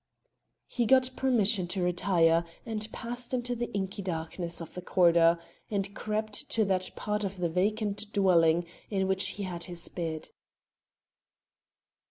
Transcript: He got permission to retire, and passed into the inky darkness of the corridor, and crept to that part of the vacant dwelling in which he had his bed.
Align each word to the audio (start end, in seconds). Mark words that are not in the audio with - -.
He 0.67 0.87
got 0.87 1.11
permission 1.15 1.67
to 1.67 1.83
retire, 1.83 2.43
and 2.65 2.91
passed 2.91 3.35
into 3.35 3.55
the 3.55 3.71
inky 3.71 4.01
darkness 4.01 4.59
of 4.59 4.73
the 4.73 4.81
corridor, 4.81 5.37
and 5.69 5.93
crept 5.93 6.49
to 6.49 6.65
that 6.65 6.89
part 6.95 7.23
of 7.23 7.37
the 7.37 7.49
vacant 7.49 8.11
dwelling 8.11 8.65
in 8.89 9.07
which 9.07 9.27
he 9.37 9.43
had 9.43 9.65
his 9.65 9.87
bed. 9.89 10.29